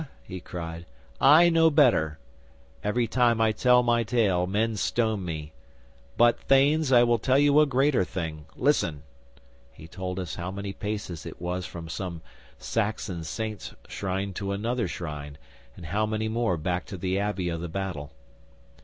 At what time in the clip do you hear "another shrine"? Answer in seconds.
14.53-15.37